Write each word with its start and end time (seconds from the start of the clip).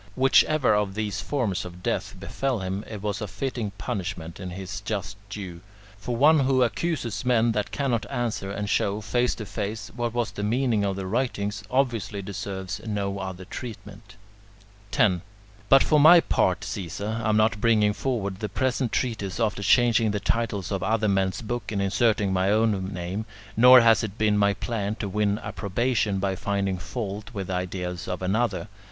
Whichever 0.15 0.73
of 0.73 0.95
these 0.95 1.21
forms 1.21 1.63
of 1.63 1.83
death 1.83 2.15
befell 2.19 2.57
him, 2.61 2.83
it 2.89 3.03
was 3.03 3.21
a 3.21 3.27
fitting 3.27 3.69
punishment 3.77 4.39
and 4.39 4.51
his 4.53 4.81
just 4.81 5.15
due; 5.29 5.61
for 5.99 6.15
one 6.15 6.39
who 6.39 6.63
accuses 6.63 7.23
men 7.23 7.51
that 7.51 7.69
cannot 7.69 8.09
answer 8.09 8.49
and 8.49 8.67
show, 8.67 8.99
face 8.99 9.35
to 9.35 9.45
face, 9.45 9.91
what 9.95 10.11
was 10.11 10.31
the 10.31 10.41
meaning 10.41 10.83
of 10.83 10.95
their 10.95 11.05
writings, 11.05 11.63
obviously 11.69 12.19
deserves 12.23 12.81
no 12.83 13.19
other 13.19 13.45
treatment. 13.45 14.15
10. 14.89 15.21
But 15.69 15.83
for 15.83 15.99
my 15.99 16.19
part, 16.19 16.63
Caesar, 16.63 17.21
I 17.23 17.29
am 17.29 17.37
not 17.37 17.61
bringing 17.61 17.93
forward 17.93 18.39
the 18.39 18.49
present 18.49 18.91
treatise 18.91 19.39
after 19.39 19.61
changing 19.61 20.09
the 20.09 20.19
titles 20.19 20.71
of 20.71 20.81
other 20.81 21.07
men's 21.07 21.43
books 21.43 21.71
and 21.73 21.79
inserting 21.79 22.33
my 22.33 22.49
own 22.49 22.91
name, 22.91 23.27
nor 23.55 23.81
has 23.81 24.03
it 24.03 24.17
been 24.17 24.35
my 24.35 24.55
plan 24.55 24.95
to 24.95 25.07
win 25.07 25.37
approbation 25.37 26.17
by 26.17 26.35
finding 26.35 26.79
fault 26.79 27.29
with 27.35 27.45
the 27.49 27.53
ideas 27.53 28.07
of 28.07 28.23
another. 28.23 28.67